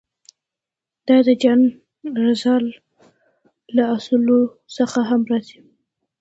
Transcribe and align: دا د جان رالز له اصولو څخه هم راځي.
دا 1.07 1.17
د 1.27 1.29
جان 1.41 1.61
رالز 2.19 2.45
له 3.75 3.83
اصولو 3.95 4.39
څخه 4.75 4.99
هم 5.09 5.21
راځي. 5.31 5.59